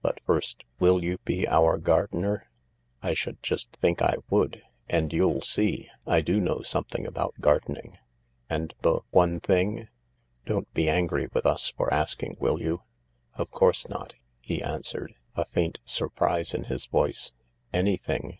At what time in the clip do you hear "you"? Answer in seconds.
1.02-1.18, 12.62-12.82